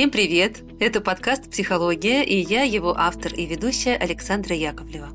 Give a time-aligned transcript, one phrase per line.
[0.00, 0.62] Всем привет!
[0.78, 5.10] Это подкаст «Психология» и я его автор и ведущая Александра Яковлева.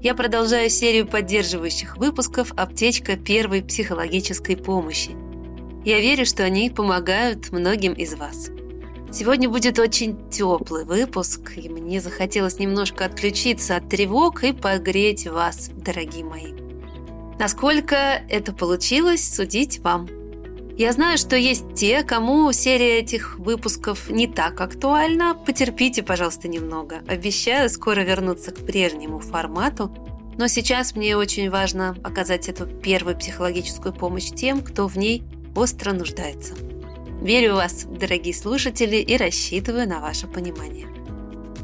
[0.00, 5.10] Я продолжаю серию поддерживающих выпусков «Аптечка первой психологической помощи».
[5.84, 8.50] Я верю, что они помогают многим из вас.
[9.10, 15.68] Сегодня будет очень теплый выпуск, и мне захотелось немножко отключиться от тревог и погреть вас,
[15.74, 16.52] дорогие мои.
[17.40, 20.08] Насколько это получилось, судить вам–
[20.78, 25.34] я знаю, что есть те, кому серия этих выпусков не так актуальна.
[25.34, 27.00] Потерпите, пожалуйста, немного.
[27.08, 29.92] Обещаю скоро вернуться к прежнему формату.
[30.38, 35.24] Но сейчас мне очень важно оказать эту первую психологическую помощь тем, кто в ней
[35.56, 36.54] остро нуждается.
[37.20, 40.86] Верю в вас, дорогие слушатели, и рассчитываю на ваше понимание.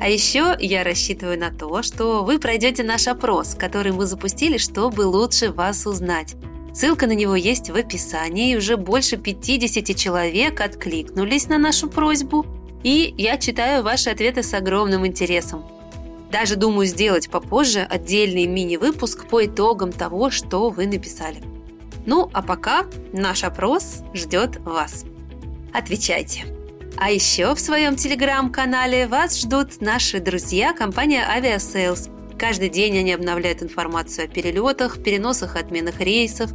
[0.00, 5.02] А еще я рассчитываю на то, что вы пройдете наш опрос, который мы запустили, чтобы
[5.02, 6.34] лучше вас узнать.
[6.74, 12.44] Ссылка на него есть в описании, и уже больше 50 человек откликнулись на нашу просьбу,
[12.82, 15.64] и я читаю ваши ответы с огромным интересом.
[16.32, 21.40] Даже думаю сделать попозже отдельный мини-выпуск по итогам того, что вы написали.
[22.06, 25.04] Ну, а пока наш опрос ждет вас.
[25.72, 26.44] Отвечайте.
[26.96, 32.13] А еще в своем телеграм-канале вас ждут наши друзья компания Aviasales.
[32.38, 36.50] Каждый день они обновляют информацию о перелетах, переносах отменах рейсов,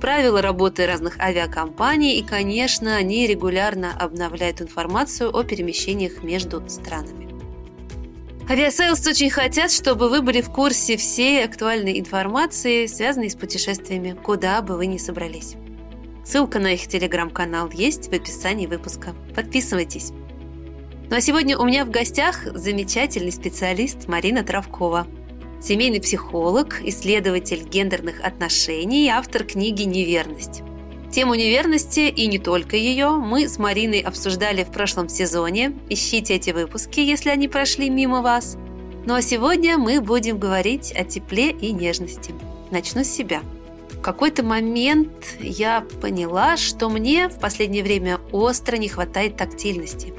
[0.00, 7.30] правила работы разных авиакомпаний и, конечно, они регулярно обновляют информацию о перемещениях между странами.
[8.50, 14.60] Aviasales очень хотят, чтобы вы были в курсе всей актуальной информации, связанной с путешествиями, куда
[14.60, 15.54] бы вы ни собрались.
[16.24, 19.14] Ссылка на их телеграм-канал есть в описании выпуска.
[19.34, 20.10] Подписывайтесь.
[21.08, 25.06] Ну а сегодня у меня в гостях замечательный специалист Марина Травкова–
[25.62, 30.62] семейный психолог, исследователь гендерных отношений и автор книги «Неверность».
[31.12, 35.74] Тему неверности и не только ее мы с Мариной обсуждали в прошлом сезоне.
[35.90, 38.56] Ищите эти выпуски, если они прошли мимо вас.
[39.04, 42.34] Ну а сегодня мы будем говорить о тепле и нежности.
[42.70, 43.42] Начну с себя.
[43.90, 50.14] В какой-то момент я поняла, что мне в последнее время остро не хватает тактильности.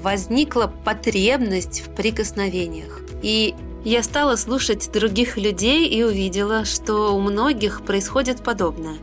[0.00, 3.00] Возникла потребность в прикосновениях.
[3.20, 3.54] И
[3.84, 8.98] я стала слушать других людей и увидела, что у многих происходит подобное.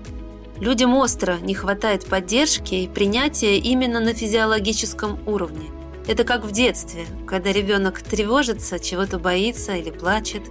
[0.60, 5.70] Людям остро не хватает поддержки и принятия именно на физиологическом уровне.
[6.08, 10.44] Это как в детстве, когда ребенок тревожится, чего-то боится или плачет.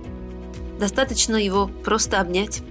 [0.79, 2.63] Достаточно его просто обнять.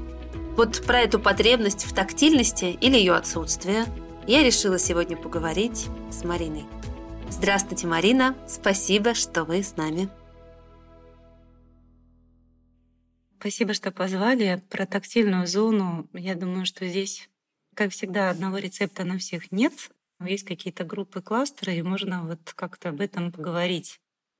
[0.55, 3.85] Вот про эту потребность в тактильности или ее отсутствие
[4.27, 6.65] я решила сегодня поговорить с Мариной.
[7.29, 8.35] Здравствуйте, Марина.
[8.47, 10.09] Спасибо, что вы с нами.
[13.45, 14.59] Спасибо, что позвали.
[14.71, 17.29] Про тактильную зону, я думаю, что здесь,
[17.75, 19.71] как всегда, одного рецепта на всех нет.
[20.19, 23.99] Есть какие-то группы, кластеры, и можно вот как-то об этом поговорить.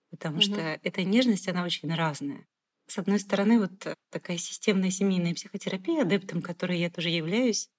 [0.10, 0.42] Потому угу.
[0.42, 2.48] что эта нежность, она очень разная.
[2.88, 7.70] С одной стороны, вот такая системная семейная психотерапия, адептом которой я тоже являюсь,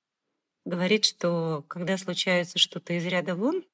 [0.64, 3.64] говорит, что когда случается что-то из ряда вон,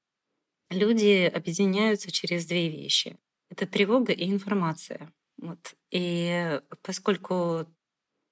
[0.71, 3.19] люди объединяются через две вещи.
[3.51, 5.13] Это тревога и информация.
[5.38, 5.75] Вот.
[5.91, 7.66] И поскольку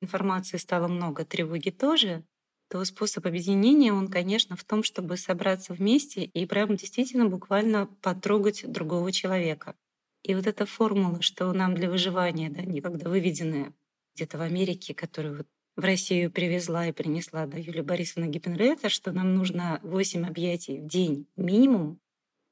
[0.01, 2.25] информации стало много, тревоги тоже,
[2.69, 8.71] то способ объединения, он, конечно, в том, чтобы собраться вместе и прям действительно буквально потрогать
[8.71, 9.75] другого человека.
[10.23, 13.73] И вот эта формула, что нам для выживания, да, никогда выведенная
[14.15, 15.47] где-то в Америке, которую вот
[15.77, 20.87] в Россию привезла и принесла да, Юлия Борисовна Гиппенрета, что нам нужно 8 объятий в
[20.87, 22.01] день минимум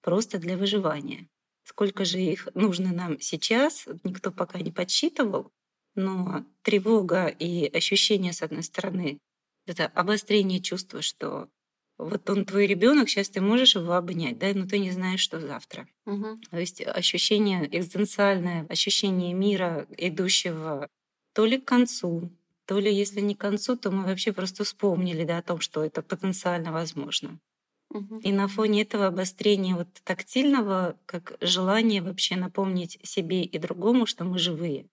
[0.03, 1.29] просто для выживания.
[1.69, 5.53] Сколько же их нужно нам сейчас, никто пока не подсчитывал,
[5.95, 9.19] но тревога и ощущение, с одной стороны,
[9.67, 11.51] это обострение чувства, что
[11.99, 15.41] вот он твой ребенок, сейчас ты можешь его обнять, да, но ты не знаешь, что
[15.41, 15.87] завтра.
[16.07, 16.39] Угу.
[16.51, 20.89] То есть ощущение экзистенциальное, ощущение мира, идущего
[21.35, 22.31] то ли к концу,
[22.65, 25.85] то ли, если не к концу, то мы вообще просто вспомнили да, о том, что
[25.85, 27.39] это потенциально возможно.
[28.23, 34.25] И на фоне этого обострения вот тактильного, как желание вообще напомнить себе и другому, что
[34.25, 34.87] мы живые.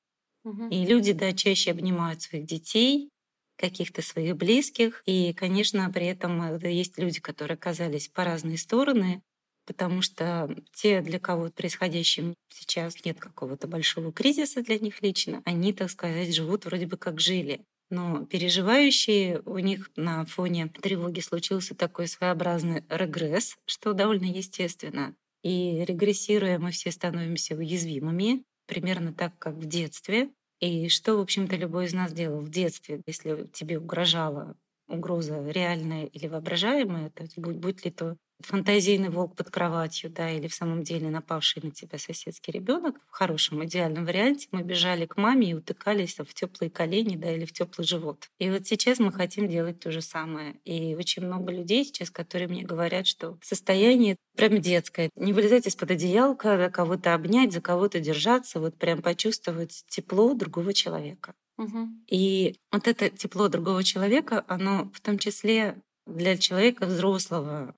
[0.45, 0.67] Угу.
[0.69, 3.09] И люди, да, чаще обнимают своих детей,
[3.57, 5.01] каких-то своих близких.
[5.05, 9.21] И, конечно, при этом э, есть люди, которые оказались по разные стороны,
[9.65, 15.73] потому что те, для кого происходящим сейчас нет какого-то большого кризиса для них лично, они,
[15.73, 17.61] так сказать, живут вроде бы как жили.
[17.89, 25.15] Но переживающие, у них на фоне тревоги случился такой своеобразный регресс, что довольно естественно.
[25.43, 30.29] И регрессируя, мы все становимся уязвимыми, примерно так, как в детстве.
[30.59, 36.05] И что, в общем-то, любой из нас делал в детстве, если тебе угрожала угроза реальная
[36.05, 40.83] или воображаемая, то будь, будь ли то фантазийный волк под кроватью, да, или в самом
[40.83, 45.53] деле напавший на тебя соседский ребенок, в хорошем идеальном варианте мы бежали к маме и
[45.53, 48.29] утыкались в теплые колени, да, или в теплый живот.
[48.39, 50.55] И вот сейчас мы хотим делать то же самое.
[50.65, 55.09] И очень много людей сейчас, которые мне говорят, что состояние прям детское.
[55.15, 61.33] Не вылезать из-под одеялка, кого-то обнять, за кого-то держаться, вот прям почувствовать тепло другого человека.
[61.57, 61.87] Угу.
[62.09, 67.75] И вот это тепло другого человека, оно в том числе для человека взрослого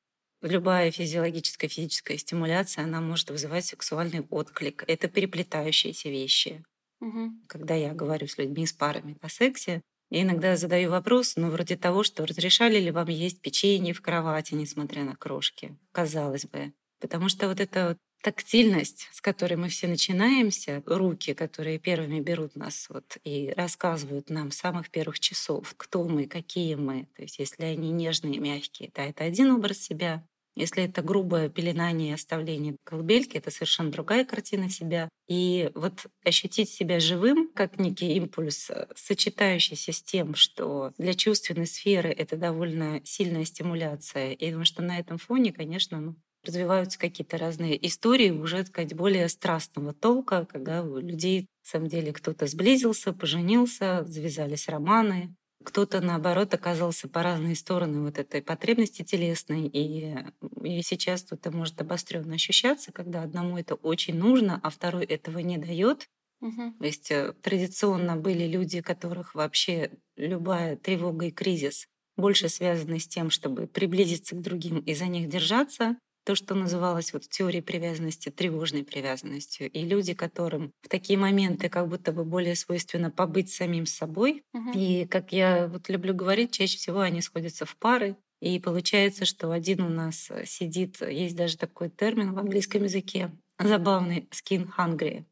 [0.47, 4.83] Любая физиологическая физическая стимуляция, она может вызывать сексуальный отклик.
[4.87, 6.63] Это переплетающиеся вещи.
[7.01, 7.31] Угу.
[7.47, 11.75] Когда я говорю с людьми, с парами о сексе, я иногда задаю вопрос, ну, вроде
[11.75, 16.71] того, что разрешали ли вам есть печенье в кровати, несмотря на крошки, казалось бы.
[17.01, 22.55] Потому что вот эта вот тактильность, с которой мы все начинаемся, руки, которые первыми берут
[22.55, 27.07] нас вот и рассказывают нам с самых первых часов, кто мы, какие мы.
[27.15, 30.25] То есть если они нежные, мягкие, да, это один образ себя.
[30.57, 35.07] Если это грубое пеленание и оставление колыбельки, это совершенно другая картина себя.
[35.27, 41.67] И вот ощутить себя живым, как некий импульс, э, сочетающийся с тем, что для чувственной
[41.67, 44.31] сферы это довольно сильная стимуляция.
[44.31, 48.95] И потому что на этом фоне, конечно, ну, развиваются какие-то разные истории уже, так сказать,
[48.95, 55.35] более страстного толка, когда у людей, на самом деле, кто-то сблизился, поженился, завязались романы,
[55.67, 60.15] кто-то, наоборот, оказался по разные стороны вот этой потребности телесной, и,
[60.63, 65.57] и сейчас это может обостренно ощущаться, когда одному это очень нужно, а второй этого не
[65.57, 66.07] дает.
[66.39, 66.75] Угу.
[66.79, 73.07] То есть э, традиционно были люди, которых вообще любая тревога и кризис больше связаны с
[73.07, 75.97] тем, чтобы приблизиться к другим и за них держаться,
[76.27, 79.71] то, что называлось вот в теории привязанности тревожной привязанностью.
[79.71, 84.43] И люди, которым в такие моменты как будто бы более свойственно побыть самим собой.
[84.53, 84.71] Угу.
[84.73, 88.17] И, как я вот люблю говорить, чаще всего они сходятся в пары.
[88.41, 94.27] И получается, что один у нас сидит, есть даже такой термин в английском языке, забавный
[94.29, 95.23] skin hungry,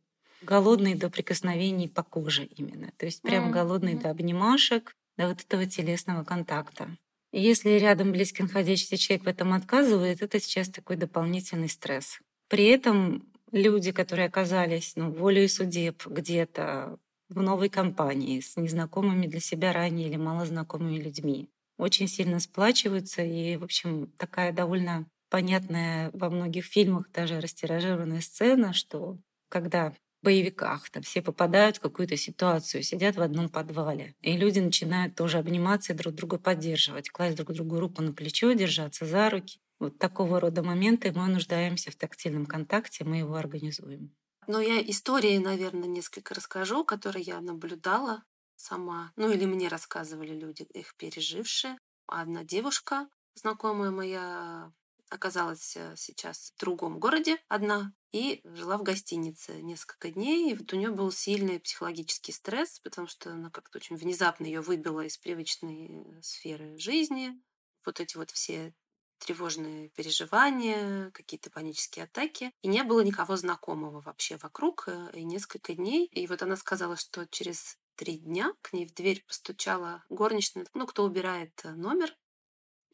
[0.41, 2.93] голодный до прикосновений по коже именно.
[2.95, 6.95] То есть прям Мгм, голодный до обнимашек, до вот этого телесного контакта.
[7.37, 12.19] Если рядом близкий находящийся человек в этом отказывает, это сейчас такой дополнительный стресс.
[12.47, 16.97] При этом люди, которые оказались ну, волей судеб где-то
[17.27, 23.21] в новой компании с незнакомыми для себя ранее или малознакомыми людьми, очень сильно сплачиваются.
[23.21, 29.17] И, в общем, такая довольно понятная во многих фильмах даже растиражированная сцена, что
[29.49, 29.93] когда
[30.25, 30.89] боевиках.
[30.89, 34.15] Там все попадают в какую-то ситуацию, сидят в одном подвале.
[34.21, 38.51] И люди начинают тоже обниматься и друг друга поддерживать, класть друг другу руку на плечо,
[38.51, 39.59] держаться за руки.
[39.79, 44.11] Вот такого рода моменты мы нуждаемся в тактильном контакте, мы его организуем.
[44.47, 48.23] Но я истории, наверное, несколько расскажу, которые я наблюдала
[48.55, 49.11] сама.
[49.15, 51.77] Ну или мне рассказывали люди, их пережившие.
[52.07, 54.71] Одна девушка, знакомая моя,
[55.09, 60.51] оказалась э, сейчас в другом городе одна и жила в гостинице несколько дней.
[60.51, 64.61] И вот у нее был сильный психологический стресс, потому что она как-то очень внезапно ее
[64.61, 67.39] выбила из привычной э, сферы жизни.
[67.85, 68.73] Вот эти вот все
[69.19, 72.51] тревожные переживания, какие-то панические атаки.
[72.61, 74.87] И не было никого знакомого вообще вокруг.
[74.87, 76.07] э, И несколько дней.
[76.07, 80.85] И вот она сказала, что через три дня к ней в дверь постучала горничная, ну,
[80.85, 82.15] кто убирает номер.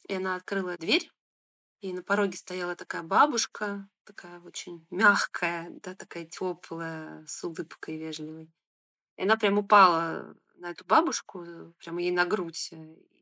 [0.07, 1.11] И она открыла дверь,
[1.81, 8.51] и на пороге стояла такая бабушка, такая очень мягкая, да, такая теплая, с улыбкой вежливой.
[9.17, 11.45] И она прям упала на эту бабушку,
[11.79, 12.71] прямо ей на грудь,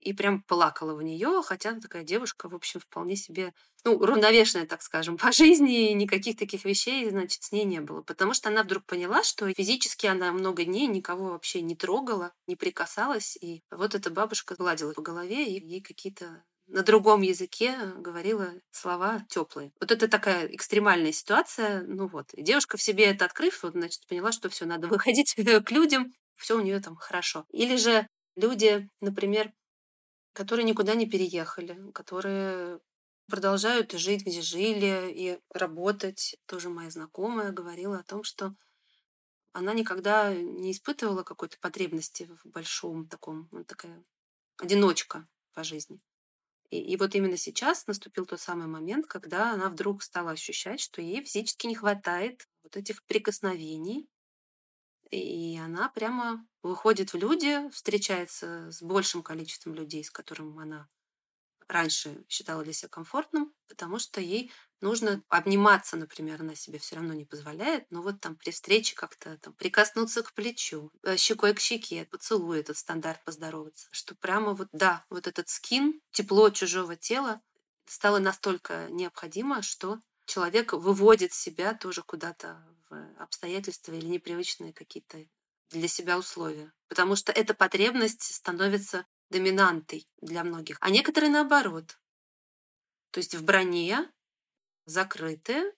[0.02, 4.66] и прям плакала в нее, хотя она такая девушка, в общем, вполне себе, ну, равновешенная,
[4.66, 8.02] так скажем, по жизни, и никаких таких вещей, значит, с ней не было.
[8.02, 12.56] Потому что она вдруг поняла, что физически она много дней никого вообще не трогала, не
[12.56, 18.54] прикасалась, и вот эта бабушка гладила по голове, и ей какие-то на другом языке говорила
[18.72, 19.74] слова теплые.
[19.80, 21.84] Вот это такая экстремальная ситуация.
[21.88, 22.34] Ну вот.
[22.34, 26.14] И девушка в себе это открыв, вот, значит, поняла, что все, надо выходить к людям,
[26.36, 27.46] все у нее там хорошо.
[27.50, 29.52] Или же люди, например,
[30.34, 32.80] которые никуда не переехали, которые
[33.28, 36.38] продолжают жить, где жили, и работать.
[36.46, 38.54] Тоже моя знакомая говорила о том, что
[39.54, 44.04] она никогда не испытывала какой-то потребности в большом таком, вот такая
[44.58, 46.00] одиночка по жизни.
[46.70, 51.02] И, и вот именно сейчас наступил тот самый момент, когда она вдруг стала ощущать, что
[51.02, 54.08] ей физически не хватает вот этих прикосновений.
[55.12, 60.88] И она прямо выходит в люди, встречается с большим количеством людей, с которым она
[61.70, 67.14] раньше считала для себя комфортным, потому что ей нужно обниматься, например, она себе все равно
[67.14, 71.60] не позволяет, но вот там при встрече как-то там прикоснуться к плечу, э, щекой к
[71.60, 77.42] щеке, поцелуй этот стандарт поздороваться, что прямо вот да, вот этот скин, тепло чужого тела,
[77.86, 85.26] стало настолько необходимо, что человек выводит себя тоже куда-то в обстоятельства или непривычные какие-то
[85.72, 86.72] для себя условия.
[86.88, 90.78] Потому что эта потребность становится доминантой для многих.
[90.82, 92.00] А некоторые наоборот.
[93.12, 94.10] То есть в броне
[94.86, 95.74] закрытые,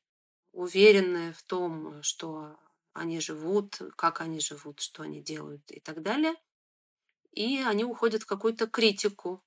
[0.51, 2.58] уверенные в том, что
[2.93, 6.36] они живут, как они живут, что они делают и так далее.
[7.31, 9.41] И они уходят в какую-то критику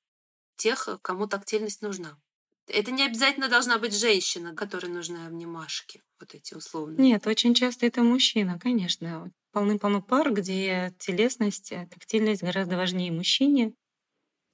[0.56, 2.18] тех, кому тактильность нужна.
[2.66, 6.96] Это не обязательно должна быть женщина, которой нужны обнимашки, вот эти условные.
[7.10, 9.30] Нет, очень часто это мужчина, конечно.
[9.52, 13.74] Полны-полно пар, где телесность, тактильность гораздо важнее мужчине.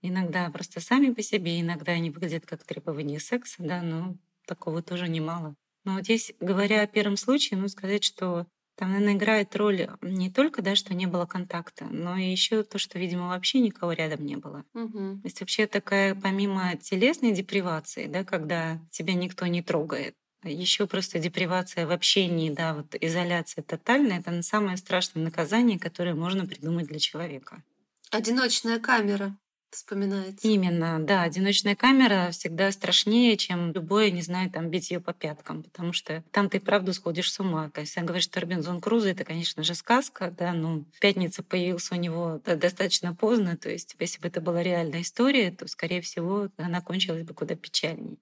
[0.03, 4.17] Иногда просто сами по себе, иногда они выглядят как требование секса, да, но
[4.47, 5.55] такого тоже немало.
[5.85, 10.63] Но здесь, говоря о первом случае, ну, сказать, что там, наверное, играет роль не только,
[10.63, 14.37] да, что не было контакта, но и еще то, что, видимо, вообще никого рядом не
[14.37, 14.65] было.
[14.73, 15.21] Угу.
[15.21, 21.19] То есть вообще такая, помимо телесной депривации, да, когда тебя никто не трогает, еще просто
[21.19, 26.99] депривация в общении, да, вот изоляция тотальная, это самое страшное наказание, которое можно придумать для
[26.99, 27.63] человека.
[28.11, 29.37] Одиночная камера
[29.71, 30.47] вспоминается.
[30.47, 35.93] Именно, да, одиночная камера всегда страшнее, чем любое, не знаю, там бить по пяткам, потому
[35.93, 37.71] что там ты правду сходишь с ума.
[37.97, 42.41] Он говорит, что Робинзон Крузо это, конечно же, сказка, да, ну, пятница появился у него
[42.45, 47.23] достаточно поздно, то есть если бы это была реальная история, то, скорее всего, она кончилась
[47.23, 48.19] бы куда печальней.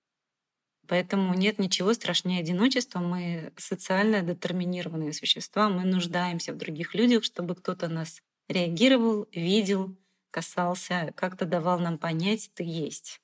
[0.89, 3.01] Поэтому нет ничего страшнее одиночества.
[3.01, 5.69] Мы социально детерминированные существа.
[5.69, 9.95] Мы нуждаемся в других людях, чтобы кто-то нас реагировал, видел,
[10.31, 13.21] касался, как-то давал нам понять, ты есть.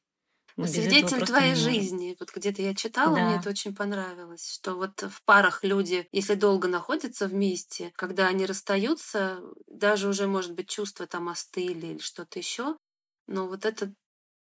[0.56, 2.16] Мы Свидетель твоей жизни.
[2.20, 3.26] Вот где-то я читала, да.
[3.26, 8.46] мне это очень понравилось, что вот в парах люди, если долго находятся вместе, когда они
[8.46, 12.76] расстаются, даже уже, может быть, чувства там остыли или что-то еще,
[13.26, 13.92] но вот это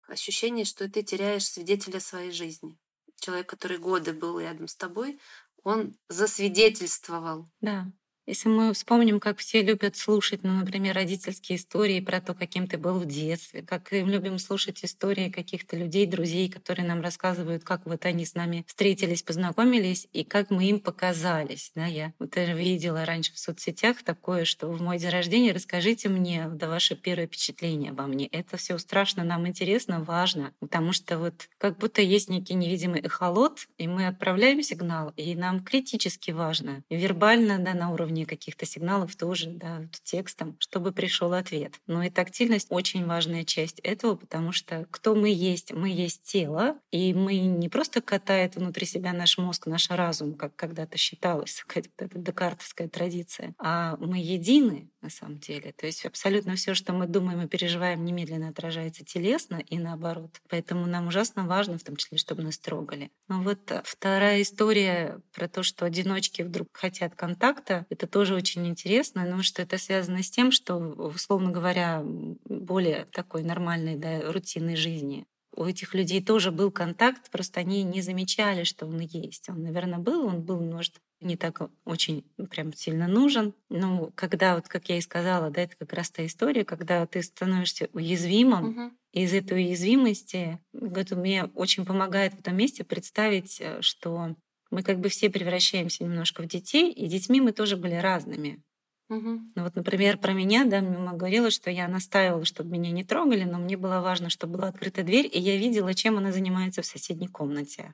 [0.08, 2.77] ощущение, что ты теряешь свидетеля своей жизни.
[3.22, 5.20] Человек, который годы был рядом с тобой,
[5.63, 7.50] он засвидетельствовал.
[7.62, 7.88] Да.
[8.31, 12.77] Если мы вспомним, как все любят слушать, ну, например, родительские истории про то, каким ты
[12.77, 17.85] был в детстве, как мы любим слушать истории каких-то людей, друзей, которые нам рассказывают, как
[17.85, 21.73] вот они с нами встретились, познакомились и как мы им показались.
[21.75, 26.47] Да, я вот видела раньше в соцсетях такое, что в мой день рождения расскажите мне
[26.53, 28.27] да, ваше первое впечатление обо мне.
[28.27, 33.67] Это все страшно, нам интересно, важно, потому что вот как будто есть некий невидимый эхолот,
[33.77, 39.16] и мы отправляем сигнал, и нам критически важно, вербально, да, на уровне уровне каких-то сигналов
[39.16, 41.74] тоже, да, текстом, чтобы пришел ответ.
[41.88, 45.74] Но и тактильность очень важная часть этого, потому что кто мы есть?
[45.74, 50.56] Мы есть тело, и мы не просто катает внутри себя наш мозг, наш разум, как
[50.56, 55.74] когда-то считалось, какая-то декартовская традиция, а мы едины на самом деле.
[55.74, 60.41] То есть абсолютно все, что мы думаем и переживаем, немедленно отражается телесно и наоборот.
[60.50, 63.12] Поэтому нам ужасно важно, в том числе, чтобы нас трогали.
[63.27, 69.25] Но вот вторая история про то, что одиночки вдруг хотят контакта, это тоже очень интересно,
[69.25, 75.25] но что это связано с тем, что, условно говоря, более такой нормальной, да, рутинной жизни
[75.53, 79.50] у этих людей тоже был контакт, просто они не замечали, что он есть.
[79.50, 83.54] Он, наверное, был, он был, может, не так очень прям сильно нужен.
[83.70, 87.22] Но когда, вот как я и сказала, да, это как раз та история, когда ты
[87.22, 88.92] становишься уязвимым, угу.
[89.13, 94.36] и из этой уязвимости, это мне очень помогает в этом месте представить, э, что
[94.72, 98.62] мы как бы все превращаемся немножко в детей, и детьми мы тоже были разными.
[99.10, 99.30] Угу.
[99.56, 103.44] Ну вот, например, про меня, да, мама говорила, что я настаивала, чтобы меня не трогали,
[103.44, 106.86] но мне было важно, чтобы была открыта дверь, и я видела, чем она занимается в
[106.86, 107.94] соседней комнате.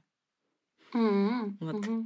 [0.94, 1.58] Mm-hmm.
[1.60, 1.86] Вот.
[1.88, 2.04] Mm-hmm.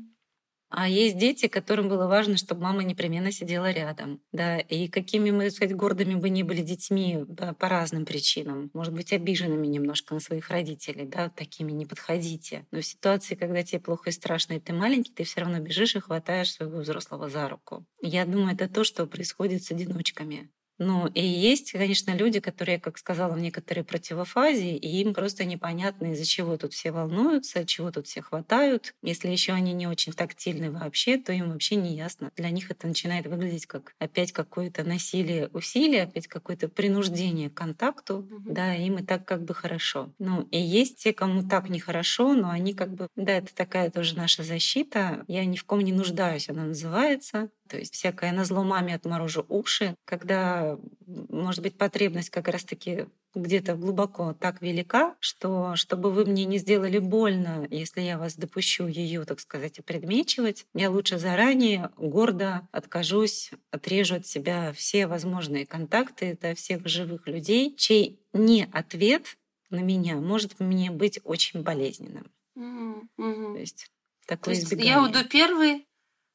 [0.72, 4.22] А есть дети, которым было важно, чтобы мама непременно сидела рядом.
[4.32, 8.72] Да, и какими мы, сказать, гордыми бы ни были детьми да, по разным причинам.
[8.74, 12.66] Может быть, обиженными немножко на своих родителей, да, такими не подходите.
[12.72, 15.96] Но в ситуации, когда тебе плохо и страшно, и ты маленький, ты все равно бежишь
[15.98, 17.86] и хватаешь своего взрослого за руку.
[18.02, 20.50] Я думаю, это то, что происходит с одиночками.
[20.84, 26.12] Ну, и есть, конечно, люди, которые, как сказала, в некоторой противофазе, и им просто непонятно,
[26.14, 28.96] из-за чего тут все волнуются, чего тут все хватают.
[29.04, 32.32] Если еще они не очень тактильны вообще, то им вообще не ясно.
[32.36, 38.16] Для них это начинает выглядеть как опять какое-то насилие, усилие, опять какое-то принуждение к контакту,
[38.16, 38.42] угу.
[38.46, 40.12] да, им и так как бы хорошо.
[40.18, 44.18] Ну, и есть те, кому так нехорошо, но они как бы, да, это такая тоже
[44.18, 45.26] наша защита.
[45.28, 47.52] Я ни в ком не нуждаюсь, она называется.
[47.72, 53.76] То есть всякое на зло маме отморожу уши, когда, может быть, потребность как раз-таки где-то
[53.76, 59.24] глубоко так велика, что чтобы вы мне не сделали больно, если я вас допущу ее,
[59.24, 66.56] так сказать, предмечивать, я лучше заранее гордо откажусь, отрежу от себя все возможные контакты до
[66.56, 69.38] всех живых людей, чей не ответ
[69.70, 72.30] на меня может мне быть очень болезненным.
[72.54, 73.08] Мгм.
[73.54, 73.86] То есть
[74.28, 75.86] То такое есть я уйду первый,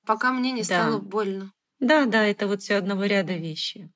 [0.06, 1.04] пока мне не стало Да.
[1.04, 1.52] больно.
[1.78, 3.90] Да, да, это вот все одного ряда вещи.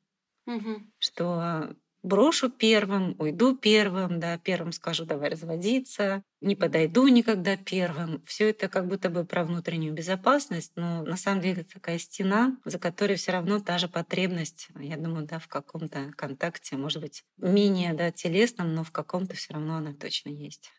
[0.47, 0.93] Мгм.
[0.99, 8.23] Что брошу первым, уйду первым, да, первым скажу давай разводиться, не подойду никогда первым.
[8.25, 12.57] Все это как будто бы про внутреннюю безопасность, но на самом деле это такая стена,
[12.64, 17.25] за которой все равно та же потребность, я думаю, да, в каком-то контакте, может быть,
[17.37, 20.73] менее да, телесном, но в каком-то все равно она точно есть.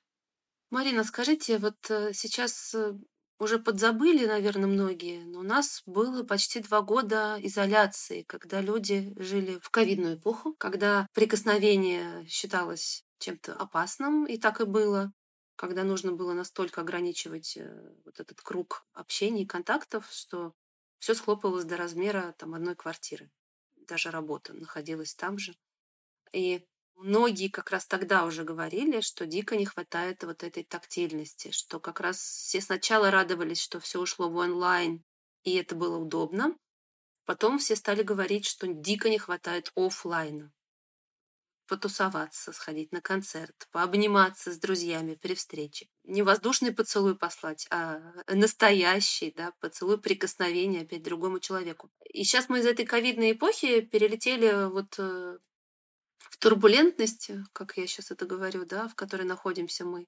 [0.72, 2.94] Марина, скажите, вот э, сейчас э,
[3.42, 9.58] уже подзабыли, наверное, многие, но у нас было почти два года изоляции, когда люди жили
[9.64, 15.12] в ковидную эпоху, когда прикосновение считалось чем-то опасным, и так и было,
[15.56, 20.54] когда нужно было настолько ограничивать э, вот этот круг общения и контактов, что
[21.00, 23.32] все схлопывалось до размера там, одной квартиры.
[23.88, 25.56] Даже работа находилась там же.
[26.32, 26.64] И
[27.02, 32.00] многие как раз тогда уже говорили, что дико не хватает вот этой тактильности, что как
[32.00, 35.04] раз все сначала радовались, что все ушло в онлайн,
[35.44, 36.56] и это было удобно.
[37.26, 40.52] Потом все стали говорить, что дико не хватает оффлайна.
[41.68, 45.88] Потусоваться, сходить на концерт, пообниматься с друзьями при встрече.
[46.04, 51.90] Не воздушный поцелуй послать, а настоящий, да, поцелуй прикосновения опять другому человеку.
[52.12, 55.38] И сейчас мы из этой ковидной эпохи перелетели вот э,
[56.42, 60.08] турбулентность, как я сейчас это говорю, да, в которой находимся мы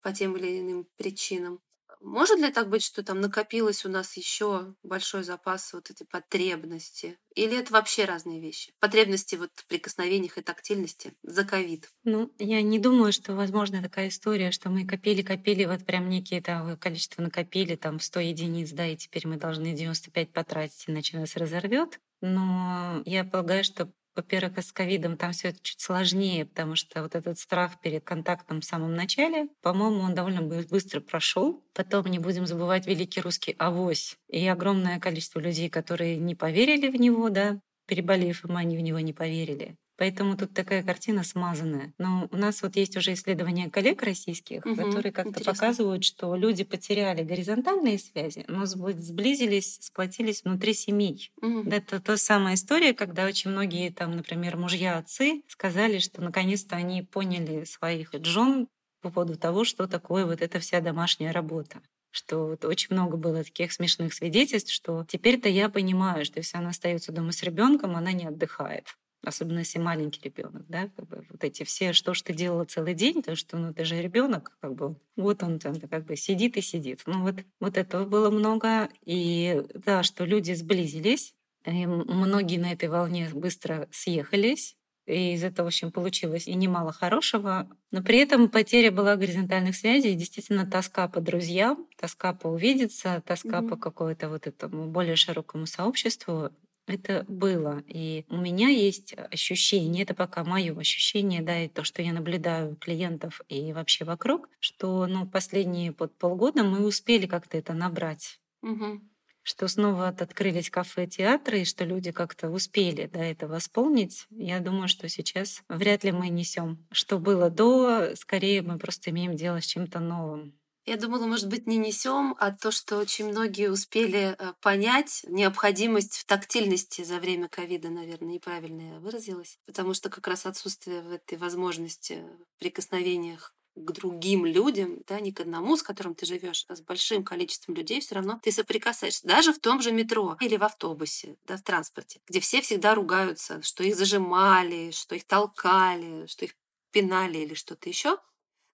[0.00, 1.60] по тем или иным причинам.
[2.00, 7.18] Может ли так быть, что там накопилось у нас еще большой запас вот этой потребности?
[7.34, 8.72] Или это вообще разные вещи?
[8.78, 11.90] Потребности вот в прикосновениях и тактильности за ковид.
[12.04, 16.76] Ну, я не думаю, что возможна такая история, что мы копили-копили, вот прям некие там
[16.76, 22.00] количество накопили, там 100 единиц, да, и теперь мы должны 95 потратить, иначе нас разорвет.
[22.20, 27.14] Но я полагаю, что во-первых, с ковидом там все это чуть сложнее, потому что вот
[27.14, 31.62] этот страх перед контактом в самом начале, по-моему, он довольно бы- быстро прошел.
[31.74, 36.96] Потом не будем забывать великий русский авось и огромное количество людей, которые не поверили в
[36.96, 39.76] него, да, переболев им, они в него не поверили.
[39.96, 41.92] Поэтому тут такая картина смазанная.
[41.98, 46.64] Но у нас вот есть уже исследования коллег российских, Мгм, которые как-то показывают, что люди
[46.64, 51.30] потеряли горизонтальные связи, но сб- сблизились, сплотились внутри семей.
[51.42, 51.70] Мгм.
[51.70, 57.02] Это та самая история, когда очень многие, там, например, мужья, отцы сказали, что наконец-то они
[57.02, 58.68] поняли своих жен
[59.00, 61.80] по поводу того, что такое вот эта вся домашняя работа.
[62.10, 66.70] Что вот очень много было таких смешных свидетельств, что теперь-то я понимаю, что если она
[66.70, 68.86] остается дома с ребенком, она не отдыхает.
[69.24, 72.94] Особенно если маленький ребенок, да, как бы вот эти все, что ж ты делала целый
[72.94, 76.56] день, то что, ну, ты же ребенок, как бы, вот он там как бы сидит
[76.56, 77.02] и сидит.
[77.06, 78.88] Ну, вот, вот этого было много.
[79.04, 81.34] И да, что люди сблизились,
[81.66, 86.92] и многие на этой волне быстро съехались, и из этого, в общем, получилось и немало
[86.92, 87.68] хорошего.
[87.90, 93.60] Но при этом потеря была горизонтальных связей, действительно тоска по друзьям, тоска по увидеться, тоска
[93.60, 93.70] Мгм.
[93.70, 96.50] по какому-то вот этому более широкому сообществу.
[96.86, 97.82] Это было.
[97.86, 102.72] И у меня есть ощущение, это пока мое ощущение, да, и то, что я наблюдаю
[102.72, 108.38] у клиентов и вообще вокруг, что ну, последние под полгода мы успели как-то это набрать
[108.62, 109.10] Мгм.
[109.42, 114.26] что снова от- открылись кафе, театры, и что люди как-то успели до этого восполнить.
[114.30, 116.86] Я думаю, что сейчас вряд ли мы несем.
[116.90, 120.58] Что было до, скорее мы просто имеем дело с чем-то новым.
[120.86, 126.18] Я думала, может быть, не несем, а то, что очень многие успели э, понять необходимость
[126.18, 131.10] в тактильности за время ковида, наверное, неправильно я выразилась, потому что как раз отсутствие в
[131.10, 132.22] этой возможности
[132.58, 137.24] прикосновениях к другим людям, да, не к одному, с которым ты живешь, а с большим
[137.24, 139.26] количеством людей, все равно ты соприкасаешься.
[139.26, 143.62] Даже в том же метро или в автобусе, да, в транспорте, где все всегда ругаются,
[143.62, 146.54] что их зажимали, что их толкали, что их
[146.92, 148.18] пинали или что-то еще.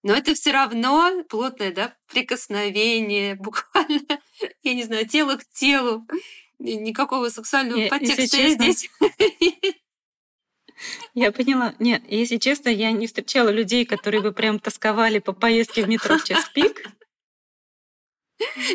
[0.03, 4.19] Но это все равно плотное, да, прикосновение, буквально,
[4.63, 6.07] я не знаю, тело к телу.
[6.59, 8.89] Ни- Никакого сексуального Я- подтекста я честно, здесь.
[11.13, 11.75] Я поняла.
[11.77, 16.17] Нет, если честно, я не встречала людей, которые бы прям тосковали по поездке в метро
[16.17, 16.83] в час пик.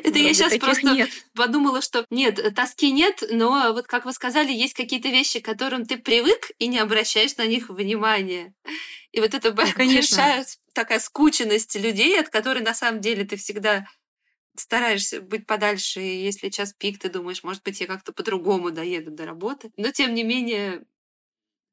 [0.05, 1.11] Это я Вроде сейчас таких просто нет.
[1.35, 5.85] подумала, что нет, тоски нет, но вот как вы сказали, есть какие-то вещи, к которым
[5.85, 8.55] ты привык и не обращаешь на них внимания.
[9.17, 10.17] И вот это Ну, конечно.
[10.19, 13.87] большая такая скученность людей, от которой на самом деле ты всегда
[14.57, 19.11] стараешься быть подальше, и если час пик, ты думаешь, может быть, я как-то по-другому доеду
[19.11, 19.71] до работы.
[19.79, 20.85] Но, тем не менее,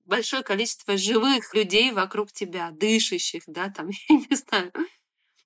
[0.05, 4.71] большое количество живых людей вокруг тебя, дышащих, да, там, я не знаю.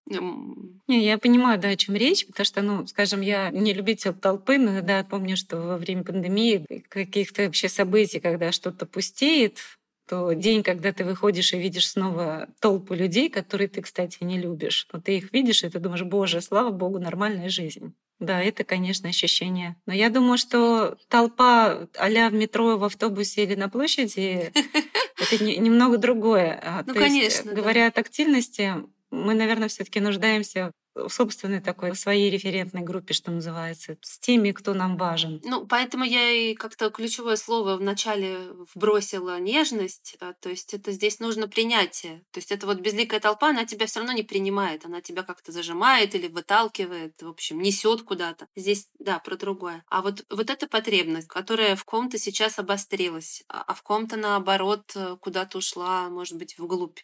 [0.06, 4.60] Не, я понимаю, да, о чем речь, потому что, ну, скажем, я не любитель толпы,
[4.60, 9.60] но да, помню, что во время пандемии каких-то вообще событий, когда что-то пустеет,
[10.08, 14.88] то день, когда ты выходишь и видишь снова толпу людей, которые ты, кстати, не любишь,
[14.92, 17.94] но ты их видишь, и ты думаешь, боже, слава богу, нормальная жизнь.
[18.20, 19.76] Да, это, конечно, ощущение.
[19.86, 24.52] Но я думаю, что толпа а в метро, в автобусе или на площади—
[25.32, 26.60] это немного другое.
[26.64, 27.54] А, ну, конечно.
[27.54, 28.74] Говоря о тактильности,
[29.12, 30.72] мы, наверное, все таки нуждаемся
[31.08, 35.42] собственной такой своей референтной группе, что называется, с теми, кто нам важен.
[35.44, 38.40] Ну, поэтому я и как-то ключевое слово вначале
[38.74, 42.24] вбросила нежность, то есть это здесь нужно принятие.
[42.32, 45.52] То есть это вот безликая толпа, она тебя все равно не принимает, она тебя как-то
[45.52, 48.48] зажимает или выталкивает, в общем, несет куда-то.
[48.56, 49.84] Здесь, да, про другое.
[49.90, 54.92] А вот, вот эта потребность, которая в ком-то сейчас обострилась, а, а в ком-то, наоборот,
[54.96, 57.00] э, куда-то ушла, может быть, вглубь.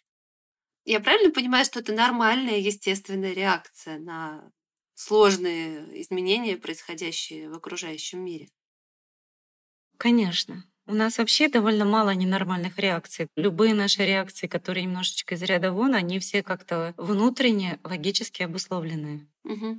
[0.84, 4.50] Я правильно понимаю, что это нормальная, естественная реакция на
[4.94, 8.48] сложные изменения, происходящие в окружающем мире?
[9.96, 10.64] Конечно.
[10.86, 13.28] У нас вообще довольно мало ненормальных реакций.
[13.36, 19.26] Любые наши реакции, которые немножечко из ряда вон, они все как-то внутренне логически обусловлены.
[19.44, 19.78] Угу.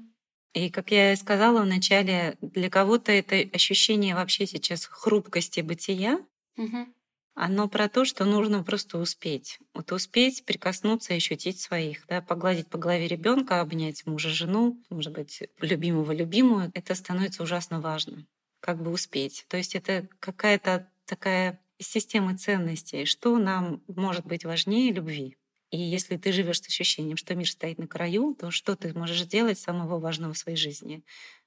[0.54, 6.26] И, как я и сказала вначале, для кого-то это ощущение вообще сейчас хрупкости бытия,
[6.58, 6.88] угу
[7.36, 9.60] оно про то, что нужно просто успеть.
[9.74, 15.12] Вот успеть прикоснуться и ощутить своих, да, погладить по голове ребенка, обнять мужа, жену, может
[15.12, 16.72] быть, любимого, любимую.
[16.74, 18.26] Это становится ужасно важно.
[18.62, 19.46] Как бы успеть.
[19.50, 25.38] То есть это какая-то такая система ценностей, что нам может быть важнее любви.
[25.72, 29.24] И если ты живешь с ощущением, что мир стоит на краю, то что ты можешь
[29.24, 31.04] сделать самого важного в своей жизни?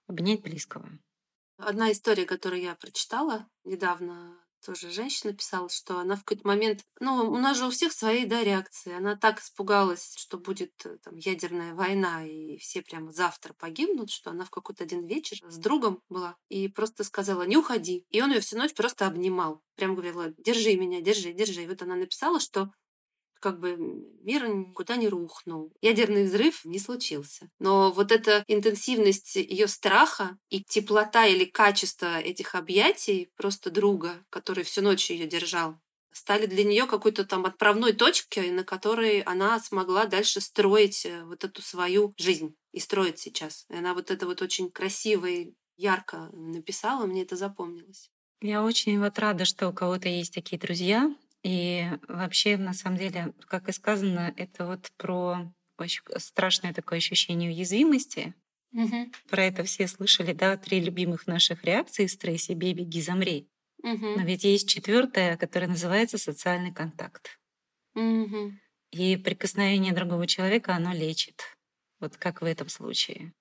[0.06, 0.90] Обнять близкого.
[1.56, 7.30] Одна история, которую я прочитала недавно тоже женщина писала, что она в какой-то момент, ну,
[7.30, 8.92] у нас же у всех свои, да, реакции.
[8.92, 14.30] Она так испугалась, что будет э, там ядерная война, и все прямо завтра погибнут, что
[14.30, 18.06] она в какой-то один вечер с другом была и просто сказала, не уходи.
[18.10, 19.62] И он ее всю ночь просто обнимал.
[19.76, 21.62] Прям говорила, держи меня, держи, держи.
[21.62, 22.70] И вот она написала, что
[23.40, 23.76] как бы
[24.22, 25.72] мир никуда не рухнул.
[25.80, 27.50] Ядерный взрыв не случился.
[27.58, 34.64] Но вот эта интенсивность ее страха и теплота или качество этих объятий просто друга, который
[34.64, 35.78] всю ночь ее держал,
[36.12, 41.44] стали для нее какой-то там отправной точкой, на которой она смогла дальше строить э, вот
[41.44, 43.66] эту свою жизнь и строить сейчас.
[43.70, 48.10] И она вот это вот очень красиво и ярко написала, мне это запомнилось.
[48.40, 51.12] Я очень вот рада, что у кого-то есть такие друзья,
[51.48, 57.50] и вообще, на самом деле, как и сказано, это вот про очень страшное такое ощущение
[57.50, 58.34] уязвимости.
[58.72, 59.12] Угу.
[59.30, 63.48] Про это все слышали, да, три любимых наших реакции в стрессе «бей, беги, замри».
[63.82, 64.18] Угу.
[64.18, 67.40] Но ведь есть четвертая, которая называется социальный контакт.
[67.94, 68.52] Угу.
[68.90, 71.56] И прикосновение другого человека, оно лечит.
[71.98, 73.32] Вот как в этом случае.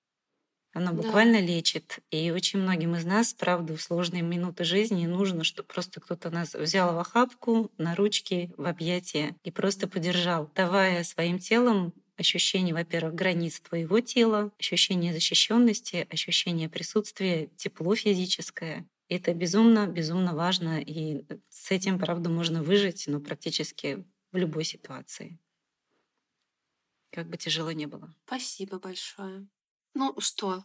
[0.74, 1.46] Оно буквально да.
[1.46, 1.98] лечит.
[2.10, 6.54] И очень многим из нас, правда, в сложные минуты жизни нужно, чтобы просто кто-то нас
[6.54, 13.14] взял в охапку, на ручки, в объятия и просто поддержал, давая своим телом ощущение, во-первых,
[13.14, 18.86] границ твоего тела, ощущение защищенности, ощущение присутствия, тепло физическое.
[19.08, 25.38] Это безумно, безумно важно, и с этим, правда, можно выжить, но практически в любой ситуации.
[27.10, 28.14] Как бы тяжело не было.
[28.26, 29.48] Спасибо большое.
[30.00, 30.62] Ну что,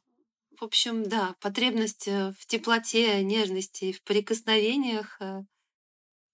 [0.60, 5.42] в общем, да, потребность э, в теплоте, нежности, в прикосновениях э,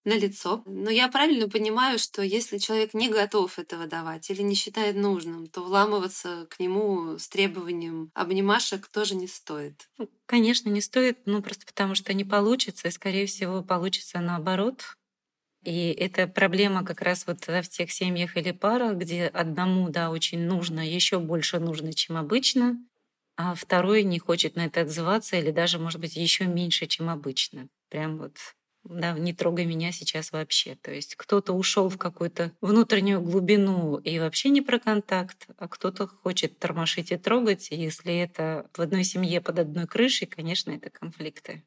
[0.04, 0.64] на лицо.
[0.66, 5.48] Но я правильно понимаю, что если человек не готов этого давать или не считает нужным,
[5.48, 9.88] то вламываться к нему с требованием обнимашек тоже не стоит.
[9.98, 14.84] Ну, конечно, не стоит, ну просто потому что не получится, и, скорее всего, получится наоборот.
[15.64, 20.42] И это проблема как раз вот в тех семьях или парах, где одному, да, очень
[20.42, 22.78] нужно, еще больше нужно, чем обычно,
[23.42, 27.70] а второй не хочет на это отзываться или даже, может быть, еще меньше, чем обычно.
[27.88, 28.36] Прям вот
[28.84, 30.76] да, не трогай меня сейчас вообще.
[30.76, 36.06] То есть кто-то ушел в какую-то внутреннюю глубину и вообще не про контакт, а кто-то
[36.06, 37.72] хочет тормошить и трогать.
[37.72, 41.64] И если это в одной семье под одной крышей, конечно, это конфликты.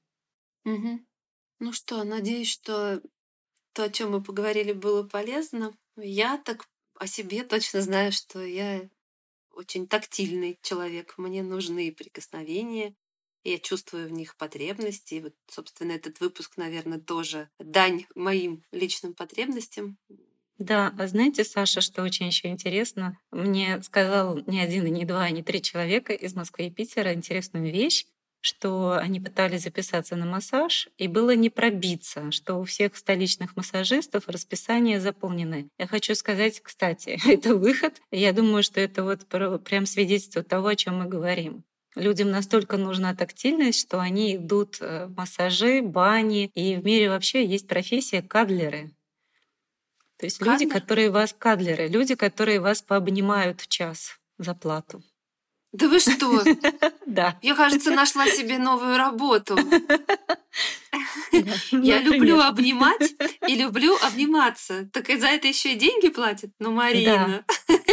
[0.66, 1.00] Угу.
[1.60, 3.00] Ну что, надеюсь, что
[3.72, 5.72] то, о чем мы поговорили, было полезно.
[5.96, 6.66] Я так
[6.98, 8.90] о себе точно знаю, что я
[9.54, 11.14] очень тактильный человек.
[11.16, 12.94] Мне нужны прикосновения.
[13.44, 15.14] Я чувствую в них потребности.
[15.14, 19.98] И вот, собственно, этот выпуск, наверное, тоже дань моим личным потребностям.
[20.58, 23.18] Да, а знаете, Саша, что очень еще интересно?
[23.32, 28.06] Мне сказал не один, не два, не три человека из Москвы и Питера интересную вещь
[28.42, 34.28] что они пытались записаться на массаж, и было не пробиться, что у всех столичных массажистов
[34.28, 35.68] расписания заполнены.
[35.78, 38.02] Я хочу сказать, кстати, это выход.
[38.10, 39.26] Я думаю, что это вот
[39.64, 41.64] прям свидетельство того, о чем мы говорим.
[41.94, 47.44] Людям настолько нужна тактильность, что они идут э, в массажи, бани, и в мире вообще
[47.44, 48.90] есть профессия кадлеры.
[50.16, 50.60] То есть Кадлер?
[50.60, 55.02] люди, которые вас кадлеры, люди, которые вас пообнимают в час за плату.
[55.72, 56.44] Да вы что?
[57.06, 57.36] Да.
[57.42, 59.58] Я, кажется, нашла себе новую работу.
[61.72, 63.12] Я люблю обнимать
[63.48, 64.88] и люблю обниматься.
[64.92, 66.50] Так и за это еще и деньги платят?
[66.58, 67.44] Ну, Марина.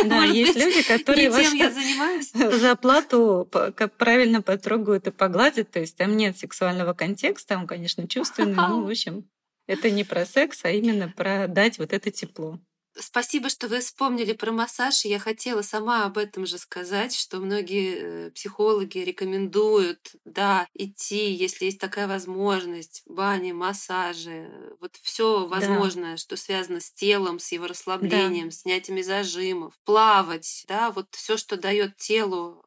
[0.05, 2.31] Да, есть люди, которые вас я занимаюсь.
[2.31, 5.71] за плату как правильно потрогают и погладят.
[5.71, 9.25] То есть там нет сексуального контекста, он, конечно, чувственный, ну, в общем,
[9.67, 12.59] это не про секс, а именно про дать вот это тепло.
[13.01, 15.05] Спасибо, что вы вспомнили про массаж.
[15.05, 21.65] Я хотела сама об этом же сказать, что многие э, психологи рекомендуют, да, идти, если
[21.65, 26.17] есть такая возможность, бани, массажи, вот все возможное, да.
[26.17, 28.55] что связано с телом, с его расслаблением, да.
[28.55, 32.63] снятиями зажимов, плавать, да, вот все, что дает телу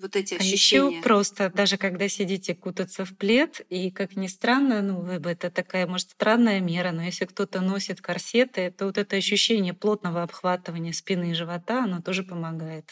[0.00, 0.98] вот эти ощущения.
[0.98, 5.50] А еще просто, даже когда сидите кутаться в плед, и как ни странно, ну, это
[5.50, 10.92] такая, может, странная мера, но если кто-то носит корсеты, то вот это ощущение плотного обхватывания
[10.92, 12.90] спины и живота, оно тоже помогает.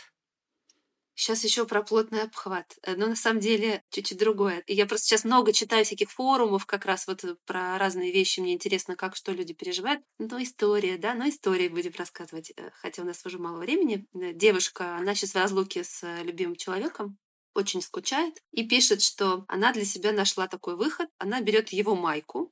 [1.20, 2.78] Сейчас еще про плотный обхват.
[2.82, 4.64] Э, но на самом деле чуть-чуть другое.
[4.66, 8.40] Я просто сейчас много читаю всяких форумов, как раз вот э, про разные вещи.
[8.40, 10.02] Мне интересно, как что люди переживают.
[10.18, 12.54] Ну, история, да, ну, истории будем рассказывать.
[12.56, 14.06] Э, хотя у нас уже мало времени.
[14.14, 17.18] Девушка, она сейчас в разлуке с любимым человеком,
[17.52, 21.10] очень скучает и пишет, что она для себя нашла такой выход.
[21.18, 22.50] Она берет его майку,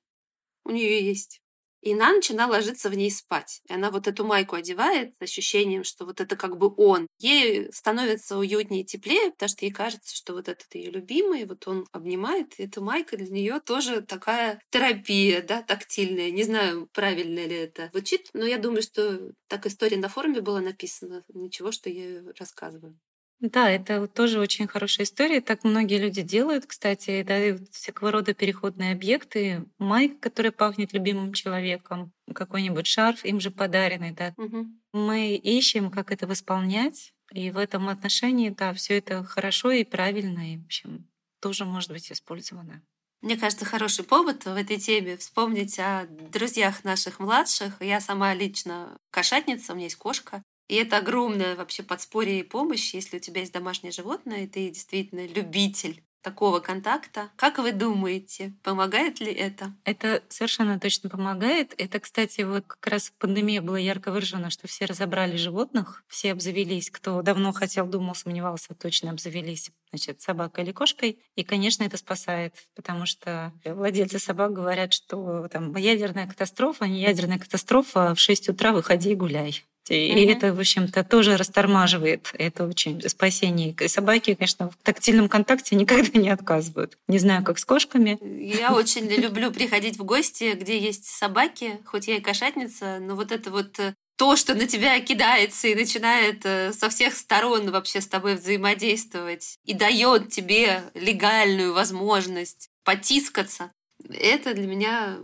[0.64, 1.40] у нее есть
[1.80, 3.60] и на ночь она ложится в ней спать.
[3.68, 7.06] И она вот эту майку одевает с ощущением, что вот это как бы он.
[7.18, 11.66] Ей становится уютнее и теплее, потому что ей кажется, что вот этот ее любимый, вот
[11.68, 12.58] он обнимает.
[12.58, 16.30] И эта майка для нее тоже такая терапия, да, тактильная.
[16.30, 20.60] Не знаю, правильно ли это звучит, но я думаю, что так история на форуме была
[20.60, 21.24] написана.
[21.28, 22.98] Ничего, что я рассказываю.
[23.40, 25.40] Да, это вот тоже очень хорошая история.
[25.40, 29.64] Так многие люди делают, кстати, да, всякого рода переходные объекты.
[29.78, 34.34] Майк, который пахнет любимым человеком, какой-нибудь шарф, им же подаренный, да.
[34.36, 34.66] Угу.
[34.92, 37.12] Мы ищем, как это восполнять.
[37.32, 41.08] И в этом отношении, да, все это хорошо и правильно, и, в общем,
[41.40, 42.82] тоже может быть использовано.
[43.20, 47.80] Мне кажется, хороший повод в этой теме вспомнить о друзьях наших младших.
[47.80, 50.42] Я сама лично кошатница, у меня есть кошка.
[50.68, 54.68] И это огромное вообще подспорье и помощь, если у тебя есть домашнее животное, и ты
[54.68, 57.30] действительно любитель такого контакта.
[57.36, 59.74] Как вы думаете, помогает ли это?
[59.84, 61.74] Это совершенно точно помогает.
[61.78, 66.90] Это, кстати, вот как раз пандемия была ярко выражена, что все разобрали животных, все обзавелись,
[66.90, 71.18] кто давно хотел, думал, сомневался, точно обзавелись значит, собакой или кошкой.
[71.34, 77.38] И, конечно, это спасает, потому что владельцы собак говорят, что там ядерная катастрофа, не ядерная
[77.38, 79.64] катастрофа, в 6 утра выходи и гуляй.
[79.90, 80.36] И mm-hmm.
[80.36, 82.30] это, в общем-то, тоже растормаживает.
[82.34, 83.74] Это очень спасение.
[83.78, 86.96] И собаки, конечно, в тактильном контакте никогда не отказывают.
[87.08, 88.18] Не знаю, как с кошками.
[88.40, 93.32] Я очень люблю приходить в гости, где есть собаки, хоть я и кошатница, но вот
[93.32, 98.00] это вот э, то, что на тебя кидается и начинает э, со всех сторон вообще
[98.00, 103.70] с тобой взаимодействовать и дает тебе легальную возможность потискаться,
[104.08, 105.18] это для меня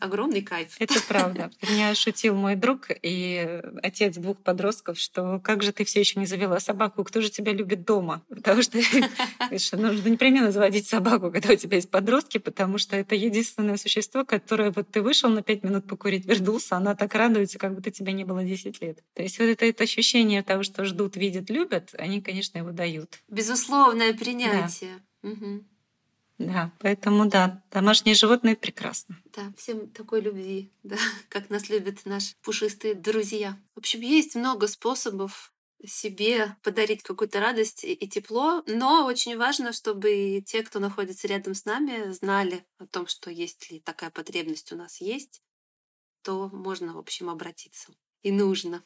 [0.00, 0.76] огромный кайф.
[0.78, 1.50] Это правда.
[1.62, 6.26] Меня шутил мой друг и отец двух подростков, что как же ты все еще не
[6.26, 8.22] завела собаку, кто же тебя любит дома?
[8.28, 8.78] Потому что
[9.76, 14.70] нужно непременно заводить собаку, когда у тебя есть подростки, потому что это единственное существо, которое
[14.70, 18.24] вот ты вышел на пять минут покурить, вернулся, она так радуется, как будто тебя не
[18.24, 19.02] было 10 лет.
[19.14, 23.20] То есть вот это, это ощущение того, что ждут, видят, любят, они, конечно, его дают.
[23.28, 25.02] Безусловное принятие.
[25.22, 25.30] Да.
[25.30, 25.64] Угу.
[26.38, 29.20] Да, поэтому да, домашние животные прекрасно.
[29.36, 30.96] Да, всем такой любви, да,
[31.28, 33.58] как нас любят наши пушистые друзья.
[33.74, 35.52] В общем, есть много способов
[35.86, 41.66] себе подарить какую-то радость и тепло, но очень важно, чтобы те, кто находится рядом с
[41.66, 45.42] нами, знали о том, что есть ли такая потребность у нас есть,
[46.22, 47.92] то можно, в общем, обратиться.
[48.22, 48.82] И нужно.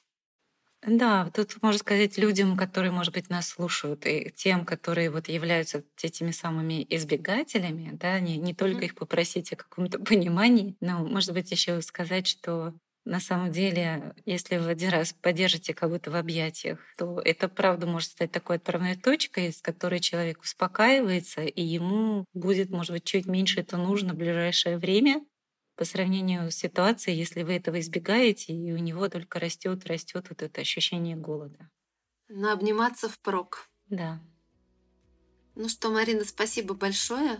[0.86, 5.82] Да, тут можно сказать людям, которые, может быть, нас слушают, и тем, которые вот являются
[6.00, 11.50] этими самыми избегателями, да, не, не только их попросить о каком-то понимании, но, может быть,
[11.50, 17.20] еще сказать, что на самом деле, если вы один раз поддержите кого-то в объятиях, то
[17.24, 22.92] это, правда, может стать такой отправной точкой, с которой человек успокаивается, и ему будет, может
[22.92, 25.24] быть, чуть меньше это нужно в ближайшее время,
[25.78, 30.42] по сравнению с ситуацией, если вы этого избегаете, и у него только растет, растет вот
[30.42, 31.70] это ощущение голода.
[32.28, 33.70] Но обниматься впрок.
[33.86, 34.20] Да.
[35.54, 37.38] Ну что, Марина, спасибо большое.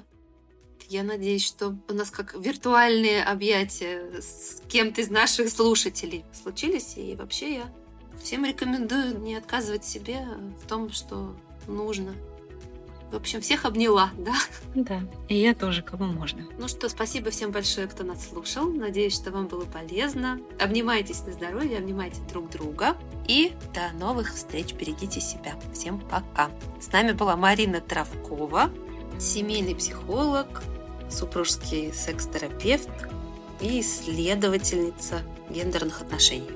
[0.88, 6.96] Я надеюсь, что у нас как виртуальные объятия с кем-то из наших слушателей случились.
[6.96, 7.74] И вообще я
[8.22, 10.24] всем рекомендую не отказывать себе
[10.62, 12.14] в том, что нужно.
[13.10, 14.34] В общем, всех обняла, да?
[14.74, 16.46] Да, и я тоже, кому можно.
[16.58, 18.70] Ну что, спасибо всем большое, кто нас слушал.
[18.70, 20.38] Надеюсь, что вам было полезно.
[20.60, 22.96] Обнимайтесь на здоровье, обнимайте друг друга.
[23.26, 24.74] И до новых встреч.
[24.74, 25.54] Берегите себя.
[25.72, 26.50] Всем пока.
[26.80, 28.70] С нами была Марина Травкова,
[29.18, 30.62] семейный психолог,
[31.10, 32.90] супружеский секс-терапевт
[33.60, 36.50] и исследовательница гендерных отношений.